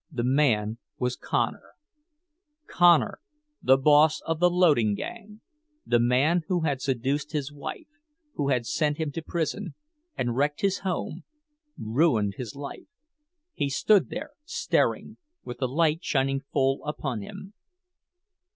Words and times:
The 0.11 0.23
man 0.23 0.79
was 0.97 1.15
Connor! 1.15 1.73
Connor, 2.67 3.19
the 3.61 3.77
boss 3.77 4.19
of 4.21 4.39
the 4.39 4.49
loading 4.49 4.95
gang! 4.95 5.41
The 5.85 5.99
man 5.99 6.41
who 6.47 6.61
had 6.61 6.81
seduced 6.81 7.33
his 7.33 7.51
wife—who 7.53 8.49
had 8.49 8.65
sent 8.65 8.97
him 8.97 9.11
to 9.11 9.21
prison, 9.21 9.75
and 10.17 10.35
wrecked 10.35 10.61
his 10.61 10.79
home, 10.79 11.23
ruined 11.77 12.33
his 12.37 12.55
life! 12.55 12.87
He 13.53 13.69
stood 13.69 14.09
there, 14.09 14.31
staring, 14.43 15.17
with 15.43 15.59
the 15.59 15.67
light 15.67 16.03
shining 16.03 16.41
full 16.51 16.83
upon 16.83 17.21
him. 17.21 17.53